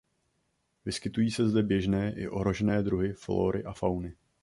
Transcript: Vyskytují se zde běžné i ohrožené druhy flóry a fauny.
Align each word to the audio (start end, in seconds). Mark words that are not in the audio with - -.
Vyskytují 0.85 1.31
se 1.31 1.47
zde 1.49 1.63
běžné 1.63 2.13
i 2.17 2.27
ohrožené 2.27 2.83
druhy 2.83 3.13
flóry 3.13 3.63
a 3.63 3.73
fauny. 3.73 4.15